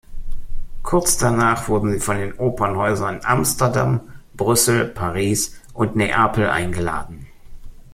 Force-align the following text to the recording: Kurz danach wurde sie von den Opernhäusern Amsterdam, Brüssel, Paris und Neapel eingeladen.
Kurz 0.81 1.19
danach 1.19 1.67
wurde 1.69 1.91
sie 1.91 1.99
von 1.99 2.17
den 2.17 2.33
Opernhäusern 2.33 3.19
Amsterdam, 3.23 3.99
Brüssel, 4.33 4.85
Paris 4.85 5.59
und 5.73 5.95
Neapel 5.95 6.49
eingeladen. 6.49 7.27